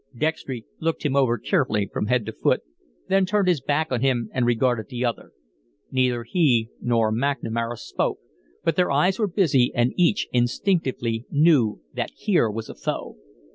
[0.17, 2.63] Dextry looked him over carefully from head to foot,
[3.07, 5.31] then turned his back on him and regarded the other.
[5.91, 8.17] Neither he nor McNamara spoke,
[8.63, 13.17] but their eyes were busy and each instinctively knew that here was a foe.